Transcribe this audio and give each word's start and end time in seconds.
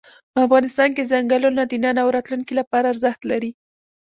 افغانستان 0.45 0.89
کې 0.95 1.09
ځنګلونه 1.11 1.61
د 1.65 1.73
نن 1.83 1.95
او 2.03 2.07
راتلونکي 2.15 2.53
لپاره 2.59 2.85
ارزښت 2.93 3.21
لري. 3.31 3.51